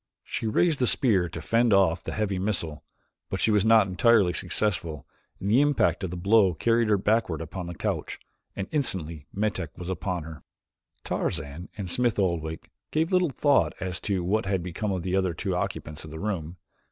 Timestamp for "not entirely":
3.63-4.33